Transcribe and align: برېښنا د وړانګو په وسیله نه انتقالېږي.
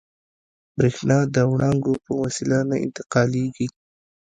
برېښنا 0.77 1.17
د 1.35 1.37
وړانګو 1.51 1.93
په 2.05 2.11
وسیله 2.21 2.57
نه 2.69 2.75
انتقالېږي. 2.85 3.67